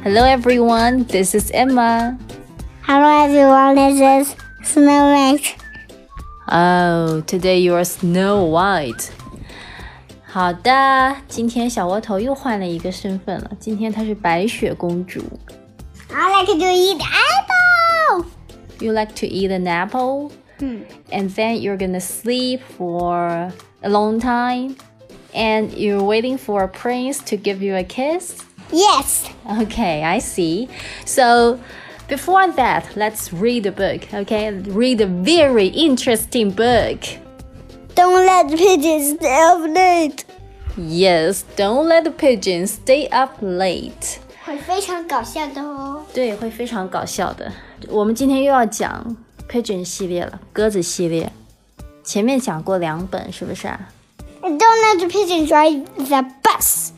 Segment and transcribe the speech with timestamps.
[0.00, 2.16] Hello everyone, this is Emma.
[2.82, 5.54] Hello everyone, this is Snow White.
[6.48, 9.10] Oh, today you are Snow White.
[10.24, 13.50] 好的，今天小窝头又换了一个身份了。
[13.60, 15.20] 今天她是白雪公主。
[16.10, 18.24] I like to eat apple.
[18.80, 20.84] You like to eat an apple, Hmm.
[21.10, 24.76] and then you're gonna sleep for a long time,
[25.34, 28.38] and you're waiting for a prince to give you a kiss.
[28.72, 29.30] Yes.
[29.62, 30.68] Okay, I see.
[31.04, 31.58] So
[32.08, 34.12] before that, let's read the book.
[34.12, 37.00] Okay, read a very interesting book.
[37.94, 40.24] Don't let the pigeons stay up late.
[40.76, 44.18] Yes, don't let the pigeons stay up late.
[44.44, 46.04] 会非常搞笑的哦。
[46.12, 47.50] 对，会非常搞笑的。
[47.88, 49.16] 我们今天又要讲
[49.48, 51.32] pigeon 系列了，鸽子系列。
[52.04, 53.88] 前面讲过两本，是不是啊？
[54.42, 56.90] Don't let the pigeon drive the bus.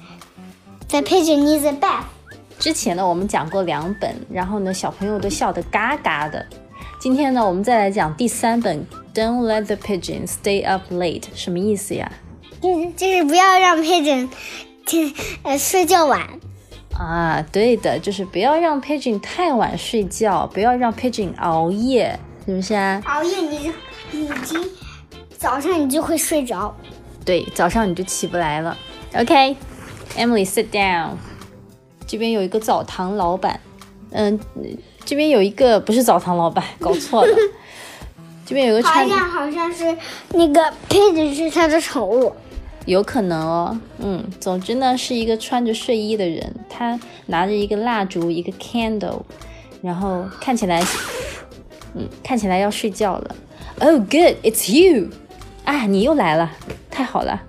[0.94, 2.04] The pigeon needs a bath.
[2.60, 6.46] 之前呢，我们讲过两本，然后呢，小朋友都笑得嘎嘎的。
[7.00, 12.12] 今天呢，我们再来讲第三本，Don't let the pigeons stay up late，什么意思呀？
[12.62, 14.30] 就是就是不要让 pigeon
[15.42, 16.30] 呃睡觉晚。
[16.94, 23.02] 啊，对的，就是不要让 pigeon 太晚睡觉，不要让 pigeon 熬夜，是不是啊？
[23.06, 23.36] 熬夜
[24.12, 24.62] 你已经
[25.40, 26.72] 早上你就会睡着。
[27.26, 28.78] 对，早上你就起不来了。
[30.16, 31.12] OK，Emily、sit down。
[32.06, 33.60] 这边有一个澡堂老板，
[34.12, 34.40] 嗯，
[35.04, 37.36] 这边有一个不是澡堂老板， 搞错了。
[38.46, 39.98] 这边有个好穿，像好像是
[40.34, 42.34] 那个 pigeon 是他的宠物。
[42.86, 49.22] 有可能哦，嗯，总之呢是一个穿着睡衣的人，他拿着一个蜡烛，一个 candle，
[49.82, 50.84] 然后看起来，
[51.96, 53.36] 嗯，看起来要睡觉了。
[53.80, 55.08] Oh, good, it's you！
[55.64, 56.52] 啊，你又来了，
[56.92, 57.42] 太好了，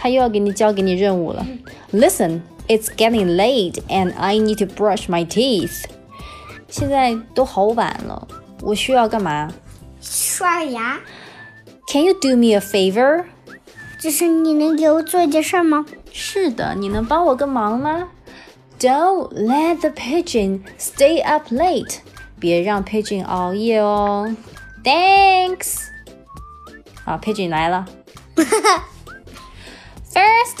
[0.00, 1.46] 他又要给你交给你任务了。
[1.92, 5.84] Listen, it's getting late and I need to brush my teeth。
[6.68, 8.26] 现在都好晚了，
[8.62, 9.52] 我需要干嘛
[10.00, 11.00] 刷个牙，
[11.88, 13.24] ？Can you do me a favor？
[14.00, 15.86] 就是你能给我做一件事儿吗？
[16.12, 18.08] 是的，你能帮我个忙吗？
[18.78, 21.96] Don't let the pigeon stay up late。
[22.38, 24.36] 别让 pigeon 熬夜哦。
[24.84, 25.86] Thanks。
[27.04, 27.86] 好，pigeon 来了。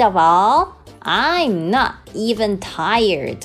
[0.00, 0.68] of all,
[1.02, 3.42] I'm not even tired。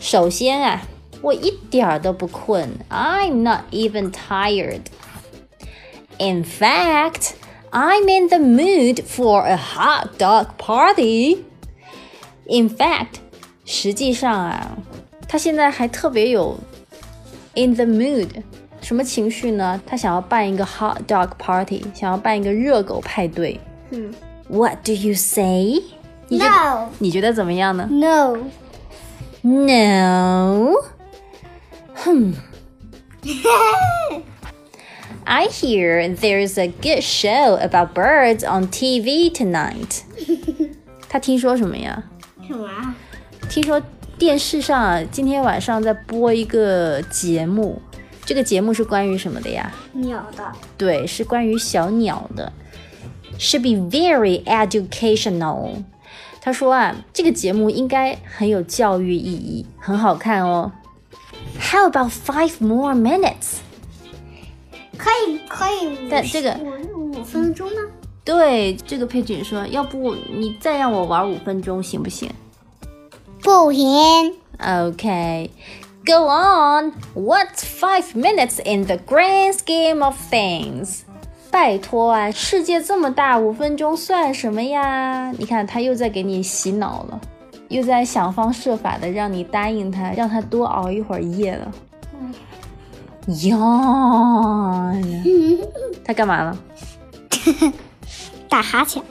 [0.00, 0.82] 首先啊，
[1.20, 2.68] 我一点儿都不困。
[2.90, 4.80] I'm not even tired.
[6.18, 7.34] In fact,
[7.70, 11.44] I'm in the mood for a hot dog party.
[12.46, 13.20] In fact，
[13.64, 14.76] 实际上啊，
[15.28, 16.58] 他现在还特别有
[17.54, 18.28] in the mood，
[18.80, 19.80] 什么情绪呢？
[19.86, 23.60] 他想要办一个 hot dog party，想要办一个热狗派对。
[23.90, 24.12] 嗯
[24.48, 25.82] What do you say？
[26.28, 28.36] 你觉得，No 你觉得怎么样呢 No，
[29.42, 30.74] No.
[31.94, 32.34] Hmm.
[35.24, 40.02] I hear there's a good show about birds on TV tonight.
[41.08, 42.02] 他听说什么呀？
[42.46, 42.94] 什么？
[43.48, 43.80] 听说
[44.18, 47.80] 电视上啊，今天晚上在播一个节目，
[48.24, 49.72] 这个节目是关于什么的呀？
[49.92, 50.52] 鸟的。
[50.76, 52.52] 对，是关于小鸟的
[53.38, 55.84] ，should be very educational。
[56.40, 60.72] 他说啊，这个节目应该很有教育意义，很好看哦。
[61.60, 63.58] How about five more minutes？
[64.98, 66.56] 可以可以，但这个
[66.94, 67.80] 五五分钟呢？
[68.24, 72.30] 对，这个佩锦说，要不你再让我玩五分钟行不行
[73.40, 75.50] 不行， ？Okay,
[76.06, 76.92] go on.
[77.14, 81.00] What's five minutes in the grand scheme of things?
[81.51, 85.31] 拜托啊，世界这么大，五分钟算什么呀？
[85.37, 87.19] 你看他又在给你洗脑了，
[87.69, 91.71] 又在想方设法的让你答应他，让他多熬一会儿夜了。
[93.27, 95.01] yawn，
[96.05, 96.57] 他干嘛了
[98.47, 99.03] 打哈欠。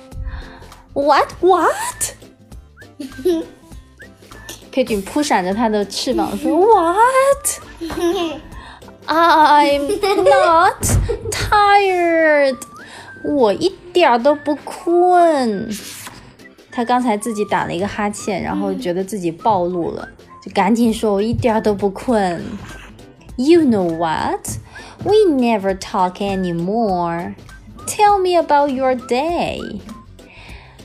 [0.94, 2.14] ？What what？
[4.72, 7.60] 佩锦扑闪着他的翅膀说：“What？”
[9.06, 9.86] I'm
[10.24, 10.84] not
[11.56, 12.56] tired，
[13.24, 15.68] 我一点儿都不困。
[16.70, 20.06] 他刚才自己打了一个哈欠，然后觉得自己暴露了，
[20.44, 22.42] 就赶紧说：“我一点儿都不困。”
[23.36, 24.46] You know what?
[25.04, 27.34] We never talk anymore.
[27.86, 29.80] Tell me about your day.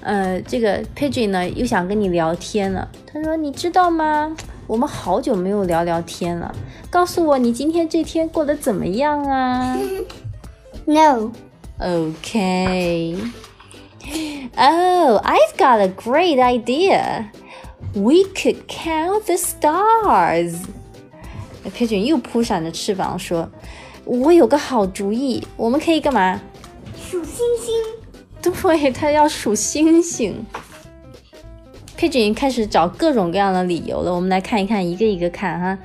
[0.02, 2.90] 呃，这个 Pigeon 呢又想跟你聊天了。
[3.06, 4.36] 他说：“你知道吗？
[4.68, 6.54] 我们好久没有聊聊天了。
[6.90, 9.78] 告诉我你今天这天过得怎么样啊
[10.87, 11.33] No，
[11.79, 13.17] ？”Okay.
[14.57, 17.31] Oh, I've got a great idea.
[17.95, 20.55] We could count the stars.
[21.77, 26.41] Pigeon 又扑闪着翅膀说：“我有个好主意，我们可以干嘛？
[26.97, 27.75] 数星星。
[28.41, 30.47] 对，他要数星星。
[31.99, 34.15] Pigeon 开始找各种各样的理由了。
[34.15, 35.79] 我们来看一看，一个一个看哈。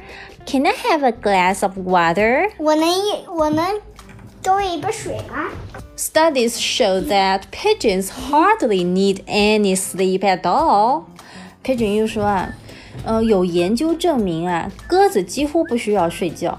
[0.45, 2.51] Can I have a glass of water?
[2.57, 3.94] 我能一我能给我一杯水吗？
[5.96, 11.04] Studies show that pigeons hardly need any sleep at all.
[11.64, 12.54] Pigeon 又说啊，
[13.04, 16.56] 呃，有研究证明啊，鸽子几乎不需要睡觉，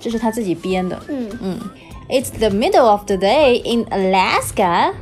[0.00, 1.00] 这是他自己编的。
[1.08, 1.60] 嗯嗯
[2.08, 4.94] ，It's the middle of the day in Alaska，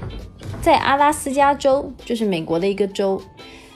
[0.60, 3.22] 在阿拉斯加州，就是美国的一个州，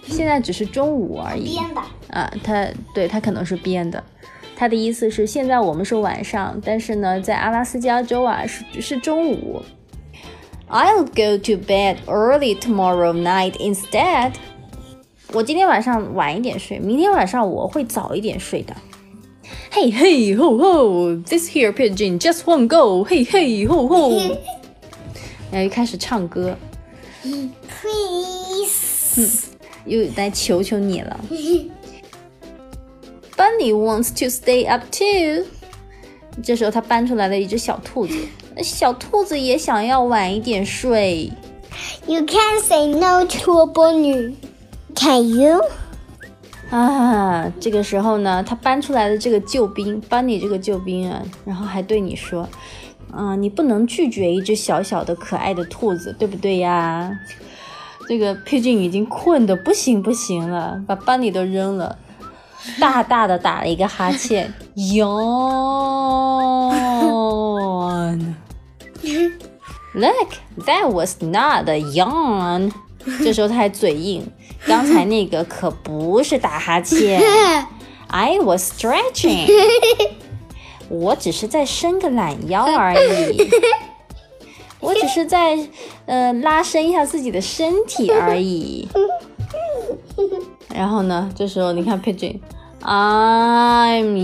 [0.07, 1.57] 现在只是中午而已。
[1.57, 1.81] 编的。
[2.11, 4.03] 啊，他对他可能是编的，
[4.61, 9.63] 他的意思是现在我们是晚上，但是呢，在阿拉斯加州啊是是中午。
[10.69, 14.33] I'll go to bed early tomorrow night instead。
[15.33, 18.77] 我今天晚上晚一点睡，明天晚上我会早一点睡的。
[19.73, 23.03] Hey hey ho ho，this here pigeon just won't go。
[23.09, 24.37] Hey hey ho ho，
[25.51, 26.55] 然后又开始唱歌
[27.73, 29.25] ，Please，
[29.87, 31.19] 又来求求你了。
[33.41, 35.47] Bunny wants to stay up too。
[36.43, 38.15] 这时候他搬出来了一只小兔子，
[38.63, 41.33] 小兔子也想要晚一点睡。
[42.07, 44.35] you can't say no to a bunny.
[44.95, 45.59] Can you?
[46.69, 52.47] 啊，这个时候呢，他搬出来的这个救兵，Bunny 这个救兵啊，然后还对你说，
[53.17, 57.11] 嗯、你不能拒绝一只小小的可爱的兔子，对不对呀？
[58.07, 61.99] 这个 Pigeon 已经困得不行不行了，把 Bunny 都扔了，
[62.81, 65.01] 大大的打了一个哈欠， yawn。
[69.95, 70.35] Look,
[70.67, 72.71] that was not a yawn。
[73.25, 74.25] 这时候他还嘴硬，
[74.67, 77.21] 刚才那个可不是打哈欠，
[78.09, 79.49] I was stretching。
[80.89, 83.49] 我只是在伸个懒腰 而已，
[84.81, 85.59] 我只是在
[86.07, 88.89] 呃拉伸一下自己的身体而已。
[90.74, 92.40] 然后呢，这时候你看 Pigeon，I'm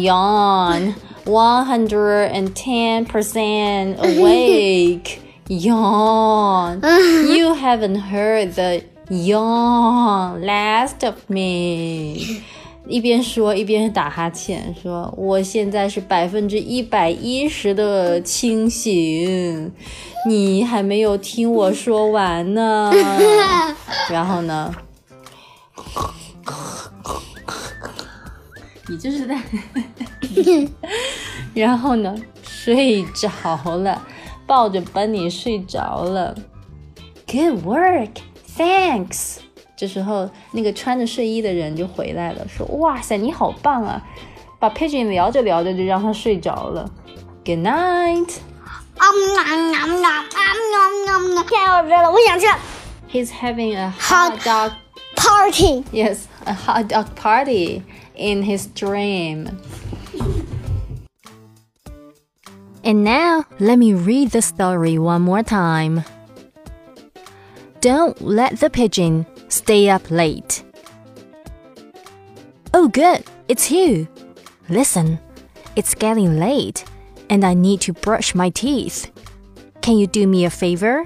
[0.01, 0.93] yawn
[1.25, 5.19] one hundred and ten percent awake.
[5.47, 6.81] Yawn.
[7.27, 12.41] You haven't heard the yawn last of me.
[12.87, 19.71] 一边说一边打哈欠，说我现在是百分之一百一十的清醒，
[20.27, 22.91] 你还没有听我说完呢。
[24.09, 24.73] 然后呢，
[28.87, 29.39] 你就是在，
[31.53, 33.29] 然后呢，睡着
[33.77, 34.01] 了，
[34.47, 36.35] 抱着 Bunny 睡着了。
[37.27, 38.09] Good work,
[38.57, 39.37] thanks。
[39.77, 44.01] 这时候，那个穿着睡衣的人就回来了，说：“哇塞，你好棒啊！”
[44.59, 46.89] 把 Pigeon 聊着聊着就让他睡着了。
[47.43, 48.29] Good night.
[48.99, 51.43] Um, nom, nom, nom, um, nom, nom, nom.
[51.43, 52.45] 太好吃了，我想吃
[53.11, 54.71] He's having a Hot- hot dog.
[55.15, 55.83] party.
[55.91, 57.81] Yes, a hot dog party
[58.16, 59.60] in his dream.
[62.84, 66.04] And now, let me read the story one more time.
[67.80, 70.62] Don't let the pigeon stay up late.
[72.72, 74.06] Oh, good, it's you.
[74.68, 75.18] Listen,
[75.76, 76.84] it's getting late,
[77.28, 79.10] and I need to brush my teeth.
[79.82, 81.04] Can you do me a favor?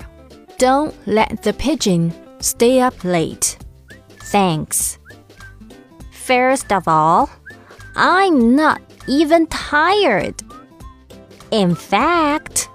[0.59, 3.59] Don't let the pigeon stay up late.
[4.21, 5.00] Thanks.
[6.31, 7.29] First of all,
[7.97, 10.41] I'm not even tired.
[11.51, 12.69] In fact,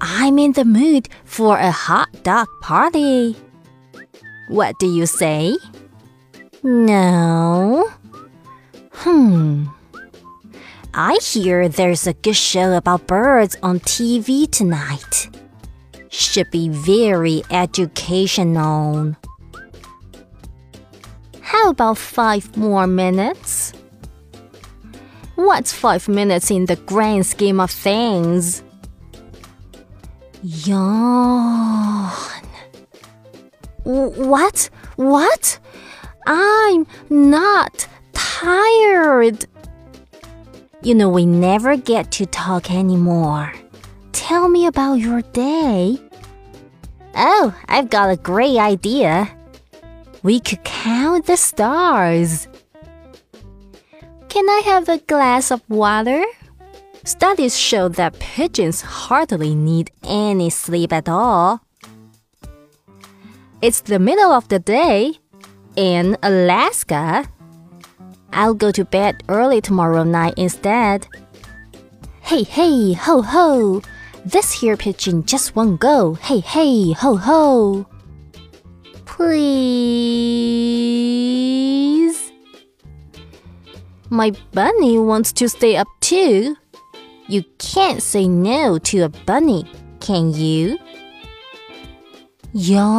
[0.00, 3.34] I'm in the mood for a hot dog party.
[4.46, 5.58] What do you say?
[6.62, 7.90] No?
[8.92, 9.64] Hmm.
[10.94, 15.28] I hear there's a good show about birds on TV tonight.
[16.08, 19.16] Should be very educational.
[21.52, 23.74] How about five more minutes?
[25.34, 28.62] What's five minutes in the grand scheme of things?
[30.42, 32.10] Yawn.
[33.84, 34.70] What?
[34.96, 35.58] What?
[36.26, 39.44] I'm not tired.
[40.82, 43.52] You know, we never get to talk anymore.
[44.12, 45.98] Tell me about your day.
[47.14, 49.28] Oh, I've got a great idea.
[50.22, 52.46] We could count the stars.
[54.28, 56.24] Can I have a glass of water?
[57.04, 61.60] Studies show that pigeons hardly need any sleep at all.
[63.60, 65.14] It's the middle of the day
[65.76, 67.28] in Alaska.
[68.32, 71.06] I'll go to bed early tomorrow night instead.
[72.22, 73.82] Hey, hey, ho, ho.
[74.24, 76.14] This here pigeon just won't go.
[76.14, 77.86] Hey, hey, ho, ho.
[79.14, 79.52] Please.
[84.08, 86.56] My bunny wants to stay up too.
[87.28, 90.78] You can't say no to a bunny, can you?
[92.54, 92.96] Yawn.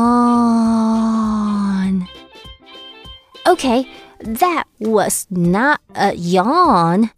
[3.47, 3.87] Okay,
[4.19, 7.09] that was not a yawn.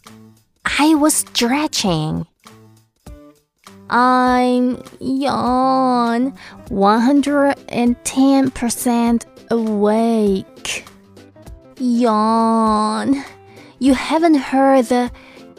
[0.79, 2.25] I was stretching.
[3.89, 6.33] I'm yawn
[6.69, 10.85] 110% awake.
[11.77, 13.23] Yawn.
[13.79, 15.11] You haven't heard the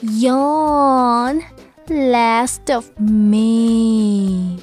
[0.03, 1.45] yawn
[1.89, 4.59] last of me.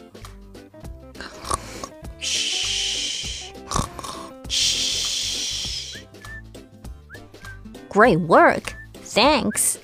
[7.90, 8.76] Great work.
[8.96, 9.78] Thanks.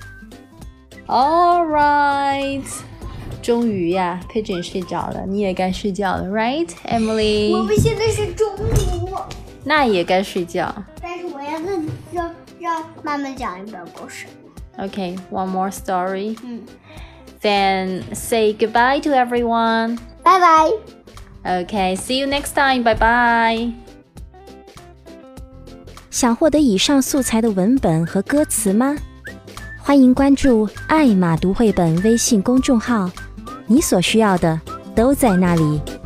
[1.08, 2.66] All right.
[3.42, 7.56] 终于呀，Pigeon 睡着了，你也该睡觉了，Right, Emily？
[7.56, 9.16] 我们现在是中午，
[9.64, 10.74] 那也该睡觉。
[11.00, 14.26] 但是我要让让让妈妈讲一本故事。
[14.78, 16.36] Okay, one more story.
[16.44, 16.62] 嗯
[17.42, 19.98] ，Then say goodbye to everyone.
[20.22, 20.70] 拜拜。
[21.42, 22.82] Okay, see you next time.
[22.82, 23.72] Bye bye.
[26.10, 28.96] 想获得以上素材的文本和歌词吗？
[29.82, 33.10] 欢迎关注“爱马读绘本”微信公众号，
[33.72, 34.60] 你所需要的
[34.96, 35.99] 都在那里。